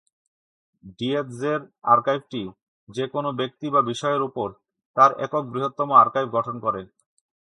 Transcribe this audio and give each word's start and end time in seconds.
ডিয়েৎজের 0.93 1.59
আর্কাইভটি 1.85 2.41
যে 2.89 3.05
কোন 3.07 3.25
ব্যক্তি 3.31 3.67
বা 3.69 3.81
বিষয়ের 3.91 4.21
উপর 4.21 4.47
তার 4.97 5.11
একক 5.25 5.43
বৃহত্তম 5.47 5.89
আর্কাইভ 5.93 6.27
গঠন 6.33 6.55
করে। 6.59 6.81